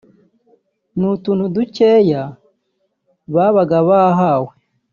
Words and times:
ni 0.97 1.05
utuntu 1.13 1.43
dukeya 1.55 2.23
babaga 3.33 3.77
bahawe 3.89 4.51